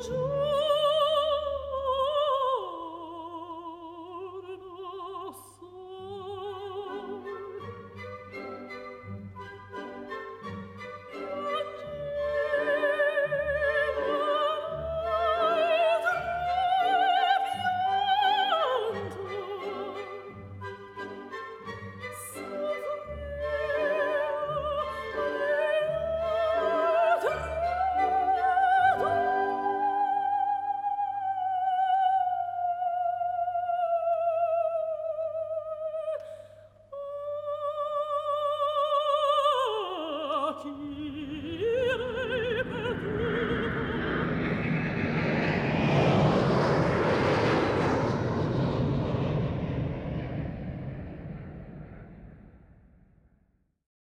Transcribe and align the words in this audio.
toujours. 0.00 0.29